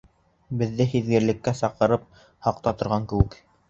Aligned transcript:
Беҙҙе 0.61 0.87
һиҙгерлеккә 0.95 1.55
саҡырып 1.61 2.11
һаҡта 2.49 2.79
торған 2.83 3.11
кеүек. 3.15 3.43